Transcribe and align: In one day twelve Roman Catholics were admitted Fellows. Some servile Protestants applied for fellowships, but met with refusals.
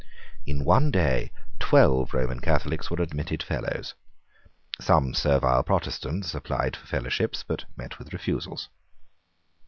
In 0.47 0.65
one 0.65 0.89
day 0.89 1.31
twelve 1.59 2.15
Roman 2.15 2.39
Catholics 2.39 2.89
were 2.89 3.03
admitted 3.03 3.43
Fellows. 3.43 3.93
Some 4.79 5.13
servile 5.13 5.61
Protestants 5.61 6.33
applied 6.33 6.75
for 6.75 6.87
fellowships, 6.87 7.45
but 7.47 7.65
met 7.77 7.99
with 7.99 8.11
refusals. 8.11 8.69